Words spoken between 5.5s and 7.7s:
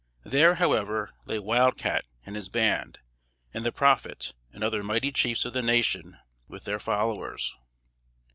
the nation with their followers.